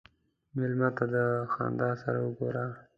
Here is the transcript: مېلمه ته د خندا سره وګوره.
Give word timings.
مېلمه 0.55 0.89
ته 0.97 1.05
د 1.13 1.15
خندا 1.51 1.89
سره 2.01 2.19
وګوره. 2.25 2.65